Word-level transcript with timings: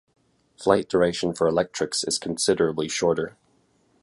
Flight 0.59 0.89
duration 0.89 1.31
for 1.31 1.45
electrics 1.47 2.03
is 2.03 2.17
considerably 2.17 2.89
shorter. 2.89 3.37